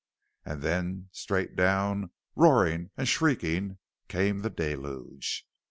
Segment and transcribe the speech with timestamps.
[0.43, 3.77] And then, straight down, roaring and shrieking,
[4.07, 5.45] came the deluge.